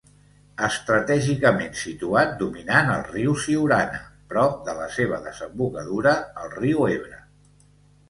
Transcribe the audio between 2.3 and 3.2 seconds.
dominant el